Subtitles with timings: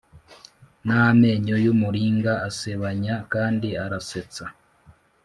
[0.85, 4.45] n'amenyo yumuringa asebanya kandi arasetsa